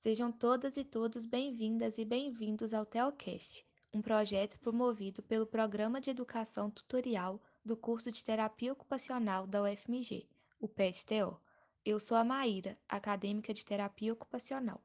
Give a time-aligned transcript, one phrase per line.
[0.00, 6.08] Sejam todas e todos bem-vindas e bem-vindos ao Teocast, um projeto promovido pelo Programa de
[6.08, 10.28] Educação Tutorial do curso de Terapia Ocupacional da UFMG,
[10.60, 11.36] o PET-TO.
[11.84, 14.80] Eu sou a Maíra, acadêmica de Terapia Ocupacional.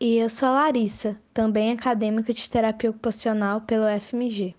[0.00, 4.56] E eu sou a Larissa, também acadêmica de Terapia Ocupacional pela UFMG.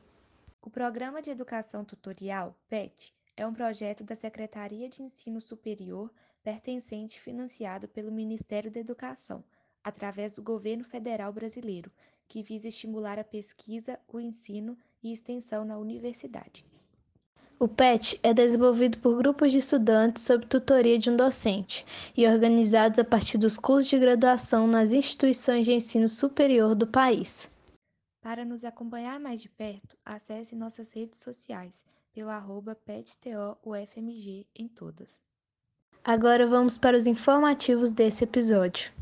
[0.62, 6.10] O Programa de Educação Tutorial, PET, é um projeto da Secretaria de Ensino Superior
[6.48, 9.44] pertencente financiado pelo Ministério da Educação,
[9.84, 11.92] através do Governo Federal Brasileiro,
[12.26, 16.66] que visa estimular a pesquisa, o ensino e extensão na universidade.
[17.60, 22.98] O PET é desenvolvido por grupos de estudantes sob tutoria de um docente e organizados
[22.98, 27.52] a partir dos cursos de graduação nas instituições de ensino superior do país.
[28.22, 31.84] Para nos acompanhar mais de perto, acesse nossas redes sociais
[32.14, 35.27] pelo arroba PetTOUFMG em todas.
[36.08, 38.94] Agora vamos para os informativos desse episódio.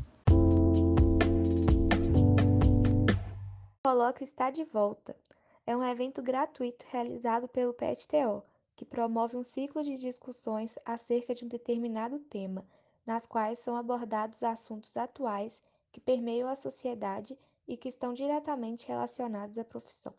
[3.85, 5.15] O está de volta.
[5.67, 8.41] É um evento gratuito realizado pelo PetTO,
[8.75, 12.65] que promove um ciclo de discussões acerca de um determinado tema,
[13.05, 15.61] nas quais são abordados assuntos atuais
[15.91, 20.15] que permeiam a sociedade e que estão diretamente relacionados à profissão.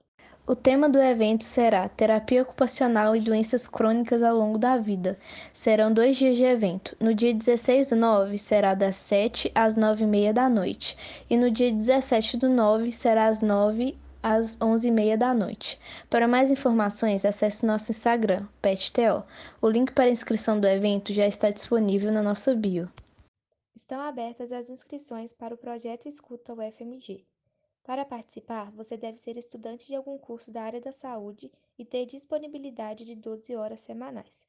[0.49, 5.19] O tema do evento será Terapia Ocupacional e Doenças Crônicas ao longo da vida.
[5.53, 6.97] Serão dois dias de evento.
[7.01, 10.97] No dia 16 do 9 será das 7 às 9 e meia da noite.
[11.29, 15.81] E no dia 17 do 9 será às 9 às 11 e meia da noite.
[16.09, 19.25] Para mais informações, acesse nosso Instagram, PetTO.
[19.61, 22.89] O link para a inscrição do evento já está disponível na nossa bio.
[23.75, 27.27] Estão abertas as inscrições para o projeto Escuta UFMG.
[27.87, 32.05] Para participar, você deve ser estudante de algum curso da área da saúde e ter
[32.05, 34.45] disponibilidade de 12 horas semanais.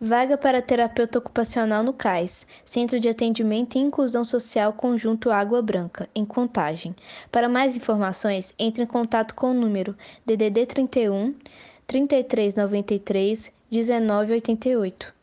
[0.00, 6.08] Vaga para terapeuta ocupacional no CAIS, Centro de Atendimento e Inclusão Social Conjunto Água Branca,
[6.14, 6.94] em Contagem.
[7.32, 11.34] Para mais informações, entre em contato com o número DDD 31
[11.84, 15.17] 3393 1988.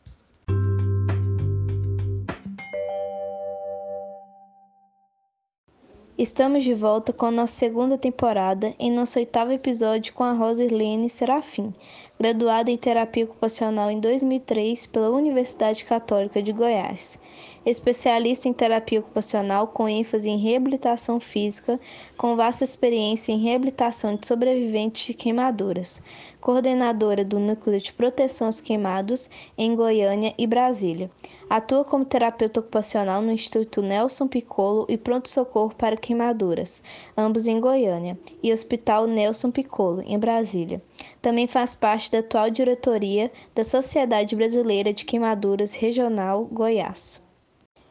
[6.18, 10.64] Estamos de volta com a nossa segunda temporada, em nosso oitavo episódio com a Rosa
[10.64, 11.74] Irlene Serafim,
[12.18, 17.18] graduada em Terapia Ocupacional em 2003 pela Universidade Católica de Goiás.
[17.66, 21.80] Especialista em terapia ocupacional com ênfase em reabilitação física,
[22.16, 26.00] com vasta experiência em reabilitação de sobreviventes de queimaduras.
[26.40, 29.28] Coordenadora do Núcleo de Proteção aos Queimados
[29.58, 31.10] em Goiânia e Brasília.
[31.50, 36.84] Atua como terapeuta ocupacional no Instituto Nelson Piccolo e Pronto Socorro para Queimaduras,
[37.16, 40.80] ambos em Goiânia, e Hospital Nelson Piccolo, em Brasília.
[41.20, 47.25] Também faz parte da atual diretoria da Sociedade Brasileira de Queimaduras Regional Goiás.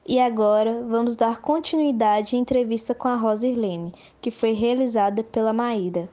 [0.07, 5.51] E agora vamos dar continuidade à entrevista com a Rosa Irlene, que foi realizada pela
[5.51, 6.07] Maíra.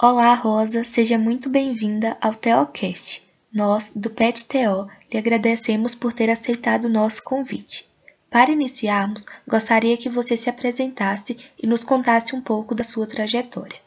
[0.00, 3.26] Olá, Rosa, seja muito bem-vinda ao Teocast.
[3.52, 7.88] Nós, do PET-TO, lhe agradecemos por ter aceitado o nosso convite.
[8.30, 13.80] Para iniciarmos, gostaria que você se apresentasse e nos contasse um pouco da sua trajetória.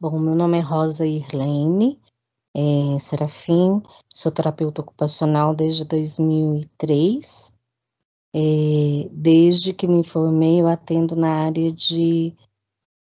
[0.00, 1.98] Bom, meu nome é Rosa Irlene
[2.54, 3.80] é, Serafim,
[4.12, 7.54] sou terapeuta ocupacional desde 2003.
[8.34, 12.36] É, desde que me formei, eu atendo na área de,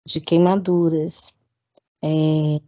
[0.07, 1.39] de queimaduras.
[2.03, 2.61] É,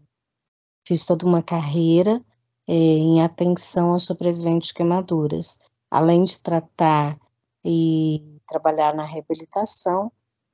[0.87, 2.25] fiz toda uma carreira
[2.67, 5.59] é, em atenção aos sobreviventes de queimaduras.
[5.91, 7.19] Além de tratar
[7.65, 10.11] e trabalhar na reabilitação,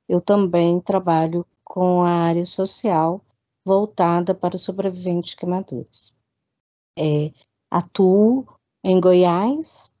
[0.07, 3.21] eu também trabalho com a área social
[3.65, 6.15] voltada para os sobreviventes de queimaduras.
[6.97, 7.31] É,
[7.71, 8.45] atuo
[8.83, 9.94] em Goiás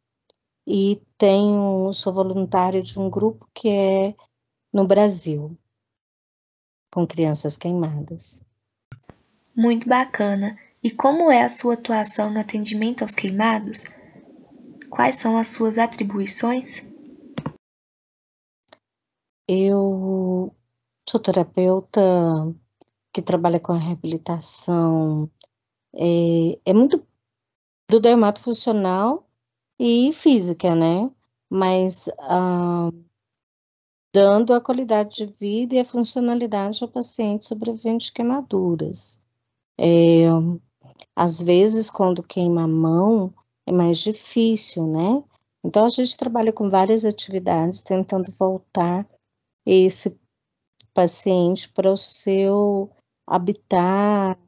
[0.67, 4.15] e tenho, sou voluntária de um grupo que é
[4.73, 5.57] no Brasil,
[6.91, 8.41] com crianças queimadas.
[9.55, 10.57] Muito bacana.
[10.83, 13.83] E como é a sua atuação no atendimento aos queimados?
[14.89, 16.83] Quais são as suas atribuições?
[19.47, 20.53] Eu
[21.07, 22.01] sou terapeuta
[23.13, 25.29] que trabalha com a reabilitação.
[25.95, 27.05] É, é muito
[27.89, 29.24] do dermato funcional
[29.79, 31.11] e física, né?
[31.49, 32.89] Mas ah,
[34.13, 39.19] dando a qualidade de vida e a funcionalidade ao paciente sobrevivente de queimaduras.
[39.77, 40.25] É,
[41.15, 43.33] às vezes, quando queima a mão,
[43.65, 45.23] é mais difícil, né?
[45.63, 49.05] Então, a gente trabalha com várias atividades tentando voltar
[49.65, 50.17] esse
[50.93, 52.89] paciente para o seu
[53.27, 54.39] habitat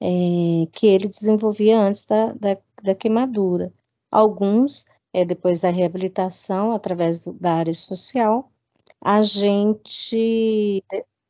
[0.00, 3.72] é, que ele desenvolvia antes da, da, da queimadura.
[4.16, 8.50] Alguns, é, depois da reabilitação, através do, da área social,
[8.98, 10.82] a gente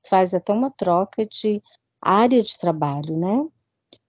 [0.09, 1.61] faz até uma troca de
[2.00, 3.44] área de trabalho, né?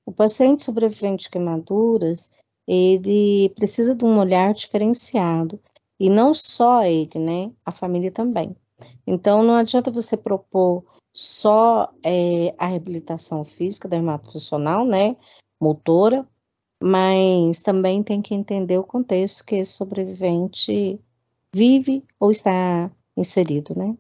[0.05, 2.31] O paciente sobrevivente de queimaduras,
[2.67, 5.59] ele precisa de um olhar diferenciado,
[5.99, 7.51] e não só ele, né?
[7.65, 8.55] A família também.
[9.07, 15.17] Então, não adianta você propor só é, a reabilitação física, dermatofuncional, né?
[15.59, 16.27] Motora,
[16.81, 20.99] mas também tem que entender o contexto que esse sobrevivente
[21.53, 23.97] vive ou está inserido, né?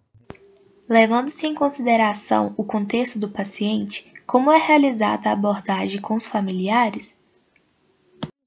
[0.87, 7.17] Levando-se em consideração o contexto do paciente, como é realizada a abordagem com os familiares?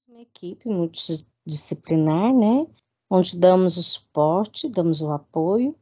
[0.09, 2.67] Uma equipe multidisciplinar, né?
[3.11, 5.75] Onde damos o suporte, damos o apoio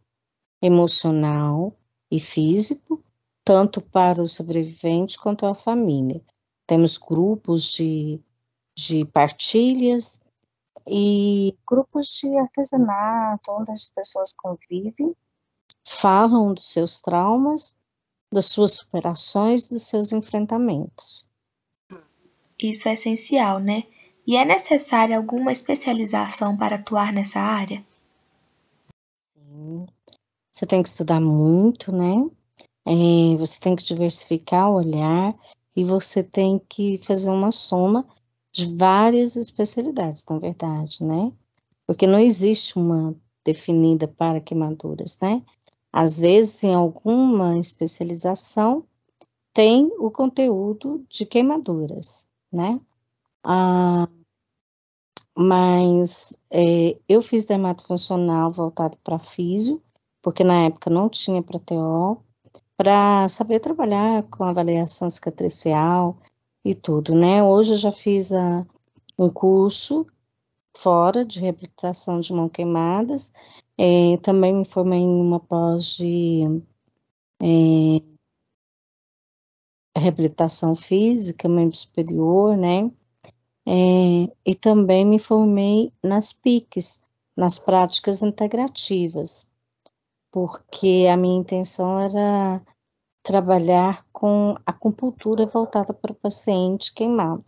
[0.61, 1.77] emocional
[2.11, 3.03] e físico,
[3.45, 6.21] tanto para o sobrevivente quanto a família.
[6.67, 8.21] Temos grupos de,
[8.79, 10.21] de partilhas
[10.87, 15.17] e grupos de artesanato, onde as pessoas convivem,
[15.85, 17.75] falam dos seus traumas,
[18.33, 21.27] das suas superações, dos seus enfrentamentos.
[22.63, 23.83] Isso é essencial, né?
[24.25, 27.85] E é necessária alguma especialização para atuar nessa área?
[29.35, 29.87] Sim.
[30.53, 32.29] Você tem que estudar muito, né?
[32.87, 35.35] É, você tem que diversificar o olhar
[35.75, 38.07] e você tem que fazer uma soma
[38.59, 41.33] de várias especialidades, na verdade, né?
[41.87, 43.15] Porque não existe uma
[43.45, 45.43] definida para queimaduras, né?
[45.93, 48.85] Às vezes, em alguma especialização,
[49.53, 52.81] tem o conteúdo de queimaduras, né?
[53.45, 54.09] Ah,
[55.37, 59.81] mas é, eu fiz dermato funcional voltado para físio,
[60.21, 62.21] porque na época não tinha para TO,
[62.77, 66.19] para saber trabalhar com avaliação cicatricial,
[66.65, 67.43] e tudo, né?
[67.43, 68.67] Hoje eu já fiz a,
[69.19, 70.07] um curso
[70.77, 73.33] fora de reabilitação de mão queimadas,
[73.77, 76.63] é, também me formei em uma pós de
[77.43, 78.03] é,
[79.99, 82.91] reabilitação física, membro superior, né?
[83.67, 87.01] É, e também me formei nas PICs,
[87.37, 89.49] nas práticas integrativas,
[90.31, 92.63] porque a minha intenção era
[93.29, 97.45] trabalhar com acupuntura voltada para o paciente queimado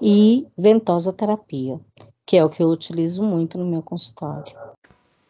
[0.00, 1.80] e ventosa terapia,
[2.24, 4.56] que é o que eu utilizo muito no meu consultório.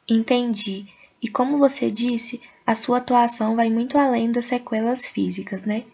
[0.06, 0.86] Entendi.
[1.22, 5.86] E como você disse, a sua atuação vai muito além das sequelas físicas, né?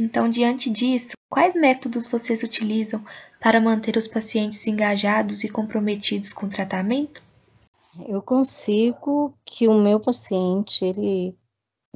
[0.00, 3.04] Então, diante disso, quais métodos vocês utilizam
[3.40, 7.24] para manter os pacientes engajados e comprometidos com o tratamento?
[8.06, 11.36] Eu consigo que o meu paciente ele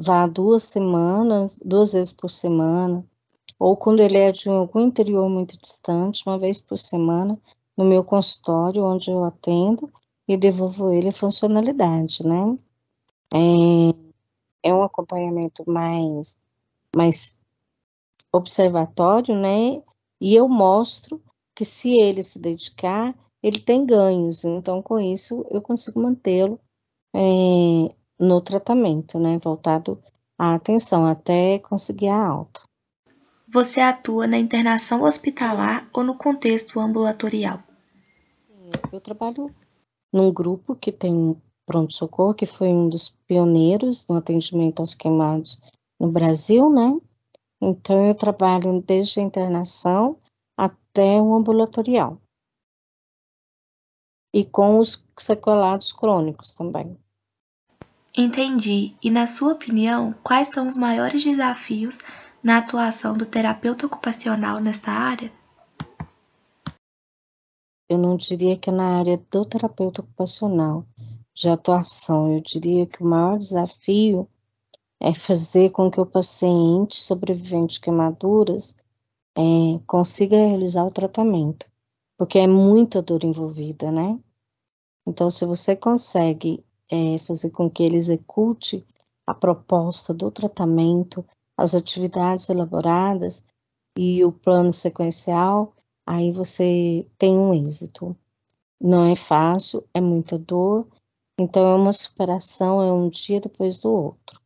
[0.03, 3.05] vá duas semanas, duas vezes por semana,
[3.59, 7.39] ou quando ele é de algum interior muito distante, uma vez por semana,
[7.77, 9.91] no meu consultório, onde eu atendo,
[10.27, 12.59] e devolvo ele a funcionalidade, né?
[13.33, 16.37] É, é um acompanhamento mais,
[16.95, 17.37] mais
[18.33, 19.83] observatório, né?
[20.21, 21.23] E eu mostro
[21.55, 24.45] que se ele se dedicar, ele tem ganhos.
[24.45, 26.59] Então, com isso, eu consigo mantê-lo
[27.15, 30.03] é, no tratamento, né, voltado
[30.39, 32.63] à atenção até conseguir a alta.
[33.49, 37.63] Você atua na internação hospitalar ou no contexto ambulatorial?
[38.47, 39.55] Sim, eu trabalho
[40.13, 45.61] num grupo que tem pronto-socorro, que foi um dos pioneiros no atendimento aos queimados
[45.99, 46.99] no Brasil, né?
[47.61, 50.19] Então, eu trabalho desde a internação
[50.57, 52.21] até o ambulatorial.
[54.35, 56.99] E com os sequelados crônicos também.
[58.17, 58.95] Entendi.
[59.03, 61.99] E na sua opinião, quais são os maiores desafios
[62.43, 65.33] na atuação do terapeuta ocupacional nesta área?
[67.89, 70.87] Eu não diria que é na área do terapeuta ocupacional
[71.35, 74.29] de atuação, eu diria que o maior desafio
[75.01, 78.77] é fazer com que o paciente sobrevivente de queimaduras
[79.37, 79.43] é,
[79.87, 81.67] consiga realizar o tratamento,
[82.19, 84.19] porque é muita dor envolvida, né?
[85.07, 86.63] Então, se você consegue
[86.93, 88.85] é, fazer com que ele execute
[89.27, 91.25] a proposta do tratamento,
[91.57, 93.43] as atividades elaboradas
[93.97, 95.73] e o plano sequencial,
[96.07, 98.15] aí você tem um êxito.
[98.79, 100.87] Não é fácil, é muita dor,
[101.39, 104.39] então é uma superação, é um dia depois do outro.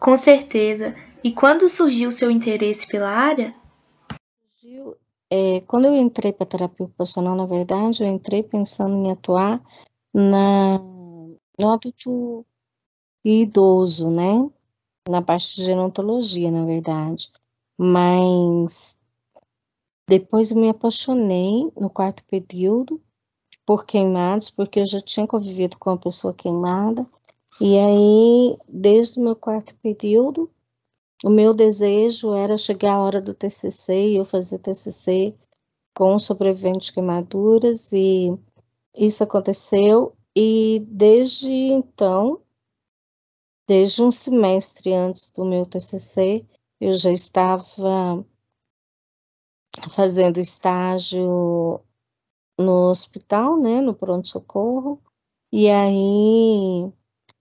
[0.00, 0.96] Com certeza.
[1.22, 3.54] E quando surgiu o seu interesse pela área?
[4.48, 4.96] Surgiu,
[5.30, 9.62] é, quando eu entrei para terapia ocupacional, na verdade, eu entrei pensando em atuar
[10.12, 10.80] na
[11.60, 12.44] no adulto
[13.24, 14.50] idoso, né?
[15.08, 17.30] Na parte de gerontologia, na verdade.
[17.78, 18.98] Mas
[20.08, 23.00] depois eu me apaixonei no quarto período
[23.64, 27.06] por queimados, porque eu já tinha convivido com uma pessoa queimada.
[27.60, 30.50] E aí, desde o meu quarto período,
[31.22, 35.34] o meu desejo era chegar a hora do TCC e eu fazer TCC
[35.94, 38.34] com sobreviventes de queimaduras e
[38.96, 42.40] isso aconteceu e desde então,
[43.66, 46.44] desde um semestre antes do meu TCC,
[46.80, 48.24] eu já estava
[49.90, 51.80] fazendo estágio
[52.58, 55.00] no hospital, né, no pronto-socorro,
[55.52, 56.92] e aí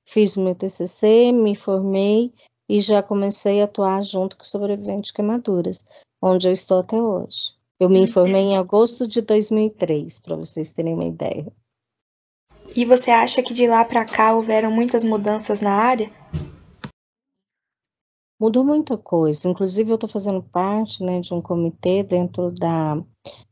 [0.05, 2.33] fiz meu TCC, me formei
[2.67, 5.85] e já comecei a atuar junto com sobreviventes queimaduras,
[6.21, 7.57] onde eu estou até hoje.
[7.79, 11.51] Eu me informei em agosto de 2003, para vocês terem uma ideia.
[12.75, 16.11] E você acha que de lá para cá houveram muitas mudanças na área?
[18.39, 19.49] Mudou muita coisa.
[19.49, 23.03] Inclusive, eu estou fazendo parte né, de um comitê dentro da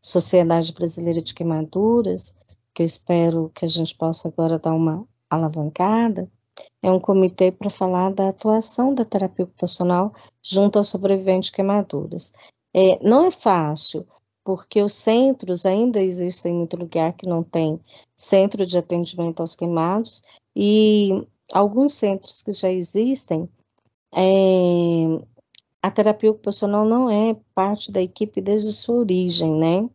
[0.01, 2.35] Sociedade Brasileira de Queimaduras,
[2.73, 6.31] que eu espero que a gente possa agora dar uma alavancada.
[6.81, 12.31] É um comitê para falar da atuação da terapia ocupacional junto aos sobreviventes de queimaduras.
[12.73, 14.07] É, não é fácil,
[14.47, 17.77] porque os centros ainda existem em muito lugar que não tem
[18.15, 20.23] centro de atendimento aos queimados
[20.55, 23.49] e alguns centros que já existem,
[24.15, 25.21] é,
[25.81, 29.89] a terapia ocupacional não é parte da equipe desde sua origem, né?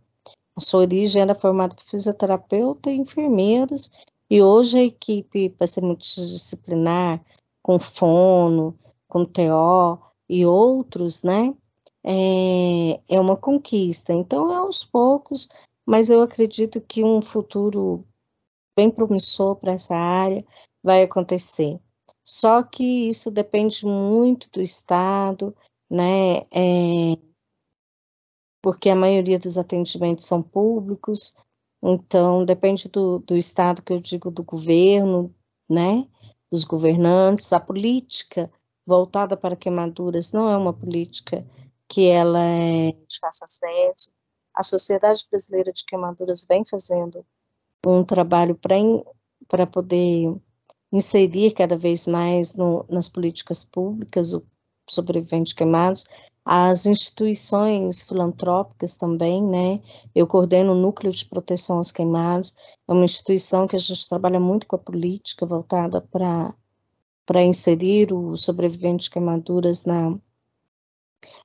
[0.54, 3.90] A sua origem era formada por fisioterapeuta e enfermeiros,
[4.28, 7.24] e hoje a equipe, para ser multidisciplinar,
[7.62, 8.78] com fono,
[9.08, 11.54] com TO e outros, né?
[12.04, 14.12] É, é uma conquista.
[14.12, 15.48] Então, é aos poucos,
[15.86, 18.04] mas eu acredito que um futuro
[18.76, 20.44] bem promissor para essa área
[20.82, 21.78] vai acontecer.
[22.24, 25.54] Só que isso depende muito do Estado,
[25.90, 26.38] né?
[26.50, 27.18] É,
[28.62, 31.34] porque a maioria dos atendimentos são públicos,
[31.82, 35.34] então depende do, do Estado, que eu digo do governo,
[35.68, 36.06] né?
[36.50, 37.52] Dos governantes.
[37.52, 38.50] A política
[38.86, 41.44] voltada para queimaduras não é uma política
[41.92, 44.10] que ela é de fácil acesso.
[44.54, 47.22] A Sociedade Brasileira de Queimaduras vem fazendo
[47.86, 48.58] um trabalho
[49.46, 50.34] para poder
[50.90, 54.42] inserir cada vez mais no, nas políticas públicas o
[54.88, 56.06] sobrevivente queimados,
[56.44, 59.80] as instituições filantrópicas também, né?
[60.14, 62.54] Eu coordeno o Núcleo de Proteção aos Queimados,
[62.88, 68.34] é uma instituição que a gente trabalha muito com a política voltada para inserir o
[68.36, 70.18] sobrevivente de queimaduras na,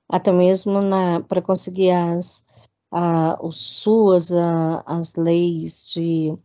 [0.10, 0.80] até mesmo
[1.28, 2.46] para conseguir as,
[2.92, 6.38] a, os SUAS, a, as leis de,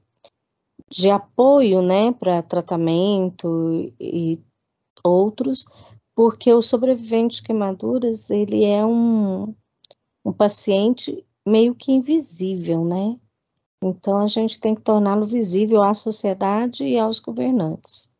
[0.90, 4.40] de apoio né, para tratamento e
[5.04, 5.66] outros,
[6.14, 9.54] porque o sobrevivente de queimaduras, ele é um,
[10.24, 13.18] um paciente meio que invisível, né?
[13.82, 18.11] Então, a gente tem que torná-lo visível à sociedade e aos governantes.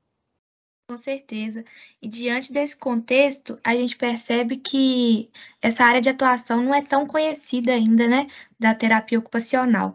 [0.93, 1.65] Com certeza.
[2.03, 5.31] E diante desse contexto, a gente percebe que
[5.63, 8.27] essa área de atuação não é tão conhecida ainda, né,
[8.61, 9.95] da terapia ocupacional.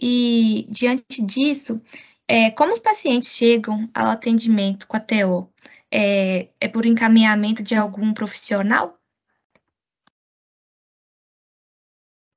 [0.00, 1.82] E diante disso,
[2.26, 5.52] é, como os pacientes chegam ao atendimento com a TO?
[5.92, 8.98] É, é por encaminhamento de algum profissional?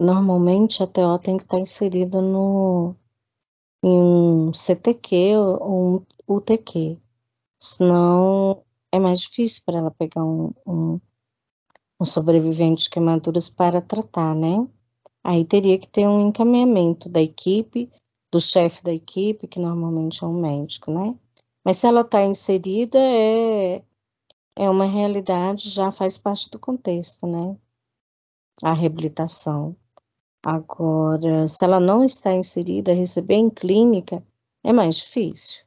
[0.02, 2.94] Normalmente a TO tem que estar inserida no,
[3.82, 7.00] em um CTQ ou um UTQ
[7.62, 11.00] senão é mais difícil para ela pegar um, um,
[12.00, 14.68] um sobrevivente de queimaduras para tratar, né?
[15.24, 17.92] aí teria que ter um encaminhamento da equipe,
[18.32, 21.16] do chefe da equipe, que normalmente é um médico, né?
[21.64, 23.84] Mas se ela está inserida, é,
[24.58, 27.56] é uma realidade, já faz parte do contexto, né?
[28.64, 29.76] A reabilitação.
[30.44, 34.24] Agora, se ela não está inserida, receber em clínica
[34.64, 35.64] é mais difícil.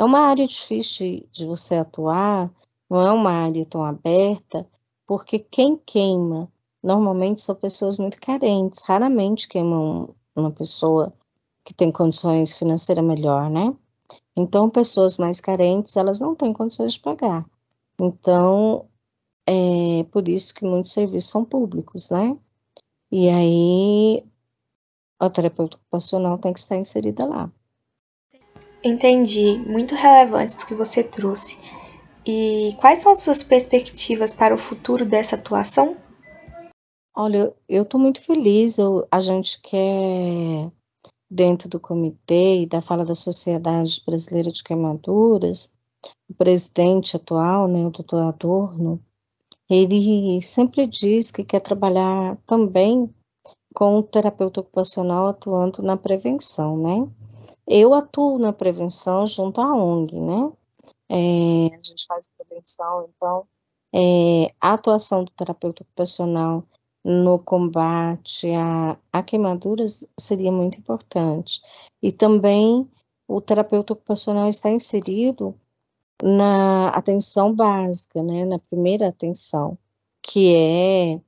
[0.00, 2.50] É uma área difícil de você atuar,
[2.88, 4.66] não é uma área tão aberta,
[5.06, 6.50] porque quem queima
[6.82, 11.12] normalmente são pessoas muito carentes, raramente queimam uma pessoa
[11.62, 13.76] que tem condições financeiras melhor, né?
[14.34, 17.44] Então, pessoas mais carentes, elas não têm condições de pagar.
[18.00, 18.88] Então,
[19.46, 22.38] é por isso que muitos serviços são públicos, né?
[23.12, 24.24] E aí,
[25.18, 27.52] a terapeuta ocupacional tem que estar inserida lá.
[28.82, 29.58] Entendi.
[29.66, 31.58] Muito relevante o que você trouxe.
[32.26, 35.96] E quais são suas perspectivas para o futuro dessa atuação?
[37.16, 38.78] Olha, eu estou muito feliz.
[38.78, 40.70] Eu, a gente quer,
[41.30, 45.70] dentro do comitê e da fala da Sociedade Brasileira de Queimaduras,
[46.28, 49.02] o presidente atual, né, o doutor Adorno,
[49.68, 53.12] ele sempre diz que quer trabalhar também
[53.74, 57.08] com o terapeuta ocupacional atuando na prevenção, né?
[57.66, 60.52] Eu atuo na prevenção junto à ONG, né?
[61.08, 63.46] É, a gente faz prevenção, então
[63.92, 66.64] é, a atuação do terapeuta ocupacional
[67.04, 71.60] no combate a, a queimaduras seria muito importante.
[72.02, 72.88] E também
[73.26, 75.54] o terapeuta ocupacional está inserido
[76.22, 79.78] na atenção básica, né, na primeira atenção,
[80.22, 81.20] que é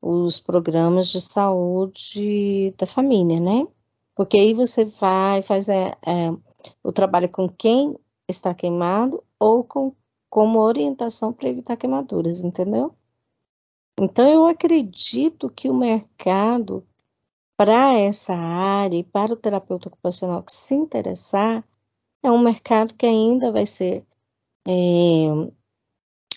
[0.00, 3.66] os programas de saúde da família, né?
[4.16, 6.30] Porque aí você vai, faz é, é,
[6.82, 7.96] o trabalho com quem
[8.26, 9.94] está queimado ou com
[10.28, 12.94] como orientação para evitar queimaduras, entendeu?
[14.00, 16.84] Então eu acredito que o mercado
[17.56, 21.64] para essa área e para o terapeuta ocupacional que se interessar
[22.22, 24.04] é um mercado que ainda vai ser
[24.66, 24.72] é,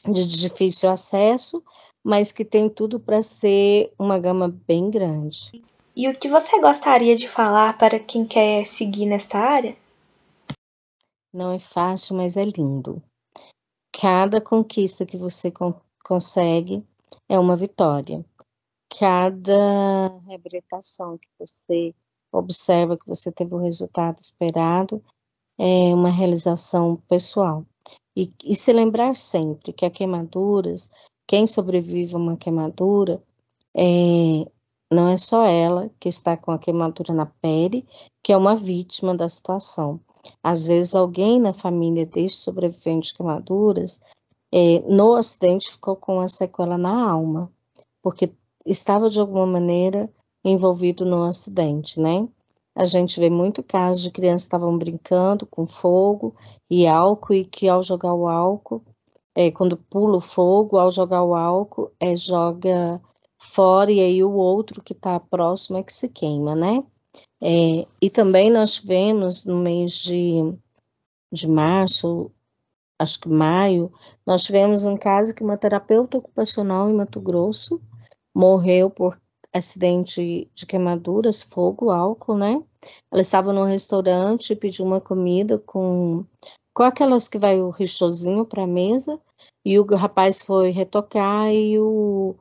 [0.06, 1.63] de difícil acesso,
[2.04, 5.63] mas que tem tudo para ser uma gama bem grande.
[5.95, 9.75] E o que você gostaria de falar para quem quer seguir nesta área?
[11.34, 13.02] Não é fácil, mas é lindo.
[13.91, 15.73] Cada conquista que você con
[16.04, 16.84] consegue
[17.28, 18.25] é uma vitória.
[18.97, 21.93] Cada reabilitação que você
[22.32, 25.04] observa que você teve o resultado esperado
[25.58, 27.65] é uma realização pessoal.
[28.15, 30.89] E, e se lembrar sempre que a queimaduras,
[31.28, 33.21] quem sobrevive a uma queimadura,
[33.75, 34.49] é,
[34.91, 37.88] não é só ela que está com a queimadura na pele,
[38.23, 39.99] que é uma vítima da situação.
[40.43, 44.02] Às vezes, alguém na família deste sobrevivente de queimaduras,
[44.52, 47.52] é, no acidente, ficou com a sequela na alma,
[48.02, 48.32] porque
[48.65, 50.12] estava de alguma maneira
[50.43, 52.28] envolvido no acidente, né?
[52.75, 56.36] A gente vê muito caso de crianças que estavam brincando com fogo
[56.69, 58.82] e álcool e que ao jogar o álcool,
[59.36, 63.02] é, quando pula o fogo, ao jogar o álcool, é, joga
[63.39, 66.84] fora e aí o outro que está próximo é que se queima, né?
[67.41, 70.54] É, e também nós tivemos no mês de,
[71.32, 72.30] de março,
[72.99, 73.91] acho que maio,
[74.28, 77.82] nós tivemos um caso que uma terapeuta ocupacional em Mato Grosso
[78.36, 79.19] morreu por
[79.52, 82.62] acidente de queimaduras, fogo, álcool, né?
[83.12, 86.23] Ela estava num restaurante pediu uma comida com,
[86.73, 89.19] com aquelas que vai o richozinho para a mesa,
[89.65, 92.36] e o rapaz foi retocar e o,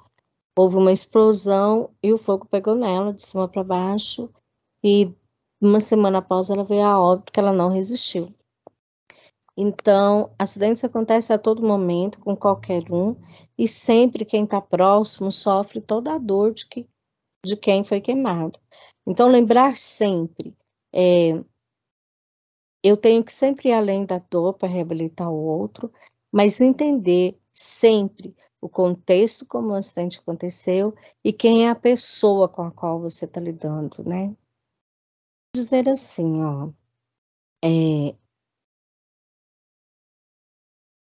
[0.58, 4.28] houve uma explosão e o fogo pegou nela de cima para baixo,
[4.82, 5.14] e
[5.60, 8.28] uma semana após ela veio a óbito que ela não resistiu.
[9.56, 13.14] Então, acidentes acontecem a todo momento, com qualquer um,
[13.56, 16.88] e sempre quem está próximo sofre toda a dor de que
[17.46, 18.58] de quem foi queimado.
[19.06, 20.56] Então, lembrar sempre,
[20.92, 21.40] é,
[22.82, 25.92] eu tenho que sempre ir além da dor para reabilitar o outro,
[26.32, 30.94] mas entender sempre o contexto como o acidente aconteceu
[31.24, 34.26] e quem é a pessoa com a qual você está lidando, né?
[35.54, 36.70] Vou dizer assim, ó,
[37.64, 38.14] é,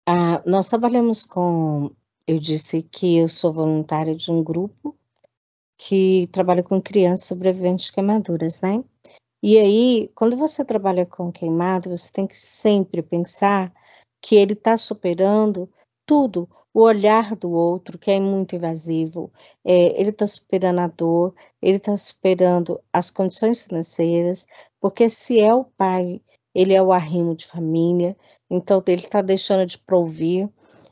[0.08, 1.92] a, nós trabalhamos com,
[2.26, 4.98] eu disse que eu sou voluntária de um grupo
[5.78, 8.84] que trabalha com crianças sobreviventes de queimaduras, né?
[9.44, 13.72] E aí, quando você trabalha com queimado, você tem que sempre pensar
[14.22, 15.72] que ele está superando
[16.06, 19.32] tudo, o olhar do outro, que é muito invasivo,
[19.66, 24.46] é, ele está superando a dor, ele está superando as condições financeiras,
[24.80, 26.22] porque se é o pai,
[26.54, 28.16] ele é o arrimo de família,
[28.48, 30.48] então ele está deixando de provir,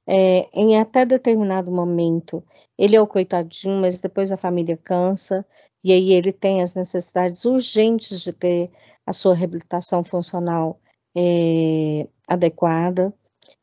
[0.07, 2.43] é, em até determinado momento,
[2.79, 5.45] ele é o coitadinho, mas depois a família cansa
[5.83, 8.71] e aí ele tem as necessidades urgentes de ter
[9.05, 10.79] a sua reabilitação funcional
[11.15, 13.13] é, adequada.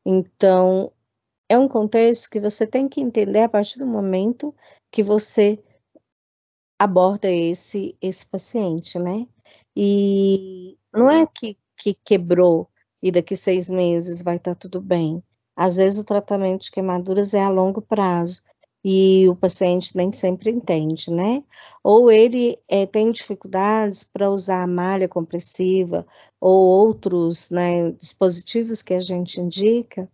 [0.06, 0.92] Então,
[1.52, 4.54] é um contexto que você tem que entender a partir do momento
[4.90, 5.62] que você
[6.78, 9.28] aborda esse, esse paciente, né?
[9.76, 12.70] E não é que, que quebrou
[13.02, 15.22] e daqui seis meses vai estar tudo bem.
[15.54, 18.40] Às vezes o tratamento de queimaduras é a longo prazo
[18.82, 21.44] e o paciente nem sempre entende, né?
[21.84, 26.06] Ou ele é, tem dificuldades para usar a malha compressiva
[26.40, 30.08] ou outros né, dispositivos que a gente indica,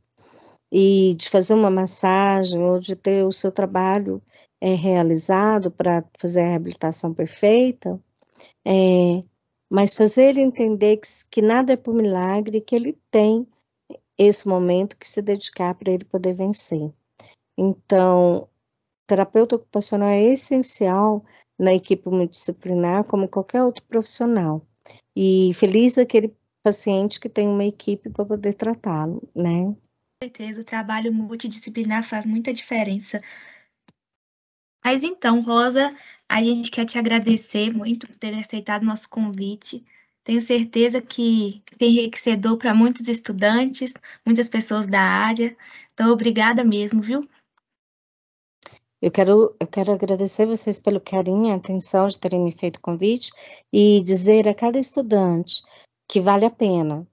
[0.70, 4.22] e de fazer uma massagem ou de ter o seu trabalho
[4.60, 8.00] é, realizado para fazer a reabilitação perfeita,
[8.66, 9.22] é,
[9.70, 13.46] mas fazer ele entender que, que nada é por milagre, que ele tem
[14.16, 16.92] esse momento que se dedicar para ele poder vencer.
[17.56, 18.48] Então,
[19.06, 21.24] terapeuta ocupacional é essencial
[21.58, 24.62] na equipe multidisciplinar, como qualquer outro profissional.
[25.14, 29.74] E feliz aquele paciente que tem uma equipe para poder tratá-lo, né?
[30.20, 33.22] Certeza, o trabalho multidisciplinar faz muita diferença.
[34.84, 35.96] Mas então, Rosa,
[36.28, 39.84] a gente quer te agradecer muito por ter aceitado nosso convite.
[40.24, 43.94] Tenho certeza que é enriquecedor para muitos estudantes,
[44.26, 45.56] muitas pessoas da área.
[45.94, 47.22] Então, obrigada mesmo, viu?
[49.00, 52.80] Eu quero, eu quero agradecer vocês pelo carinho e atenção de terem me feito o
[52.80, 53.30] convite
[53.72, 55.62] e dizer a cada estudante
[56.08, 57.06] que vale a pena.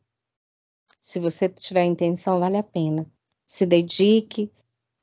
[1.05, 3.05] Se você tiver intenção, vale a pena.
[3.45, 4.51] Se dedique.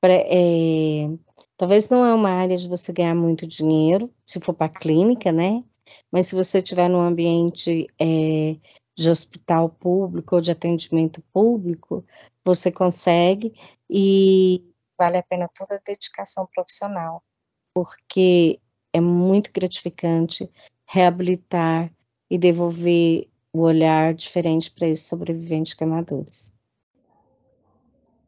[0.00, 1.08] Pra, é,
[1.56, 5.62] talvez não é uma área de você ganhar muito dinheiro, se for para clínica, né?
[6.10, 8.56] Mas se você estiver num ambiente é,
[8.96, 12.04] de hospital público ou de atendimento público,
[12.44, 13.54] você consegue
[13.88, 14.60] e
[14.98, 17.22] vale a pena toda a dedicação profissional,
[17.72, 18.58] porque
[18.92, 20.50] é muito gratificante
[20.84, 21.94] reabilitar
[22.28, 26.52] e devolver o olhar diferente para esses sobreviventes queimadores.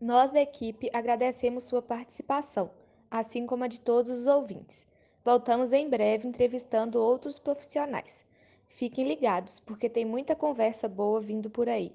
[0.01, 2.71] Nós da equipe agradecemos sua participação,
[3.11, 4.87] assim como a de todos os ouvintes.
[5.25, 8.27] Voltamos em breve entrevistando outros profissionais.
[8.67, 11.91] Fiquem ligados, porque tem muita conversa boa vindo por aí.